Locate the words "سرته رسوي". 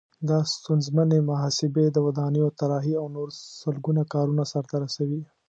4.51-5.21